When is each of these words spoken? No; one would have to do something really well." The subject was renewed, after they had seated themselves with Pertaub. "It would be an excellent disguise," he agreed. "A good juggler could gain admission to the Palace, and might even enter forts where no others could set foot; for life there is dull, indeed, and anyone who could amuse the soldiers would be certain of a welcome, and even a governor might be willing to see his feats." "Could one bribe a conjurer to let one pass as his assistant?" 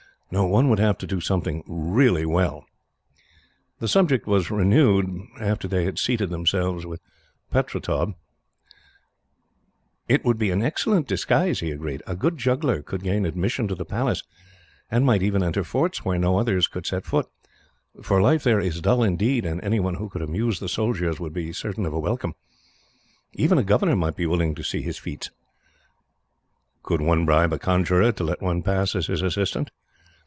No; 0.33 0.45
one 0.45 0.69
would 0.69 0.79
have 0.79 0.97
to 0.99 1.05
do 1.05 1.19
something 1.19 1.61
really 1.67 2.25
well." 2.25 2.63
The 3.79 3.89
subject 3.89 4.25
was 4.27 4.49
renewed, 4.49 5.13
after 5.41 5.67
they 5.67 5.83
had 5.83 5.99
seated 5.99 6.29
themselves 6.29 6.85
with 6.85 7.01
Pertaub. 7.51 8.13
"It 10.07 10.23
would 10.23 10.37
be 10.37 10.49
an 10.49 10.61
excellent 10.61 11.05
disguise," 11.05 11.59
he 11.59 11.69
agreed. 11.69 12.01
"A 12.07 12.15
good 12.15 12.37
juggler 12.37 12.81
could 12.81 13.03
gain 13.03 13.25
admission 13.25 13.67
to 13.67 13.75
the 13.75 13.83
Palace, 13.83 14.23
and 14.89 15.05
might 15.05 15.21
even 15.21 15.43
enter 15.43 15.65
forts 15.65 16.05
where 16.05 16.17
no 16.17 16.37
others 16.39 16.69
could 16.69 16.85
set 16.85 17.03
foot; 17.05 17.25
for 18.01 18.21
life 18.21 18.45
there 18.45 18.61
is 18.61 18.79
dull, 18.79 19.03
indeed, 19.03 19.45
and 19.45 19.61
anyone 19.61 19.95
who 19.95 20.07
could 20.07 20.21
amuse 20.21 20.61
the 20.61 20.69
soldiers 20.69 21.19
would 21.19 21.33
be 21.33 21.51
certain 21.51 21.85
of 21.85 21.91
a 21.91 21.99
welcome, 21.99 22.35
and 23.33 23.41
even 23.41 23.57
a 23.57 23.63
governor 23.65 23.97
might 23.97 24.15
be 24.15 24.25
willing 24.25 24.55
to 24.55 24.63
see 24.63 24.81
his 24.81 24.97
feats." 24.97 25.29
"Could 26.83 27.01
one 27.01 27.25
bribe 27.25 27.51
a 27.51 27.59
conjurer 27.59 28.13
to 28.13 28.23
let 28.23 28.41
one 28.41 28.63
pass 28.63 28.95
as 28.95 29.07
his 29.07 29.21
assistant?" 29.21 29.71